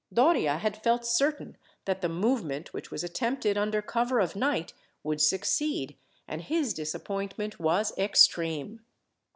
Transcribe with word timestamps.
Doria 0.11 0.57
had 0.57 0.81
felt 0.81 1.05
certain 1.05 1.57
that 1.85 2.01
the 2.01 2.09
movement, 2.09 2.73
which 2.73 2.89
was 2.89 3.03
attempted 3.03 3.55
under 3.55 3.83
cover 3.83 4.19
of 4.19 4.35
night, 4.35 4.73
would 5.03 5.21
succeed, 5.21 5.95
and 6.27 6.41
his 6.41 6.73
disappointment 6.73 7.59
was 7.59 7.95
extreme. 7.99 8.81